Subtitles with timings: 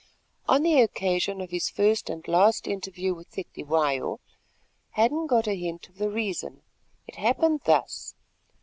[0.49, 4.19] On the occasion of his first and last interview with Cetywayo,
[4.95, 6.63] Hadden got a hint of the reason.
[7.05, 8.15] It happened thus.